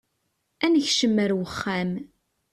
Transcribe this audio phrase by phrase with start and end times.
[0.65, 1.91] Ad nekcem ar wexxam.